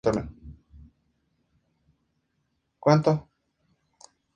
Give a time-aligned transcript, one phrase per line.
[0.03, 0.31] Familia
[2.83, 3.21] Barnard